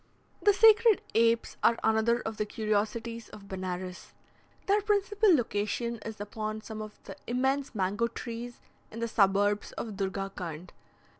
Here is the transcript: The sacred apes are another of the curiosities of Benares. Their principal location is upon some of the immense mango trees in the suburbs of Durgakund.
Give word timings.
The 0.41 0.51
sacred 0.51 1.03
apes 1.13 1.57
are 1.61 1.77
another 1.83 2.21
of 2.21 2.37
the 2.37 2.45
curiosities 2.47 3.29
of 3.29 3.47
Benares. 3.47 4.13
Their 4.65 4.81
principal 4.81 5.31
location 5.35 5.99
is 6.03 6.19
upon 6.19 6.61
some 6.61 6.81
of 6.81 6.97
the 7.03 7.15
immense 7.27 7.75
mango 7.75 8.07
trees 8.07 8.61
in 8.89 8.99
the 8.99 9.07
suburbs 9.07 9.73
of 9.73 9.97
Durgakund. 9.97 10.69